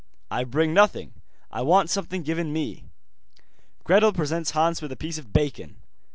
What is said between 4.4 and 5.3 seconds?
Hans with a piece